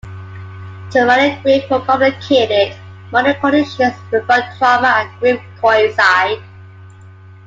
[0.89, 2.75] Traumatic grief or complicated
[3.11, 6.41] mourning are conditions where both trauma and grief coincide.